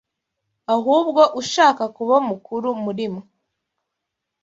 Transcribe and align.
Ahubwo 0.75 1.21
ushaka 1.41 1.83
kuba 1.95 2.15
mukuru 2.29 2.67
muri 2.83 3.05
mwe 3.13 3.23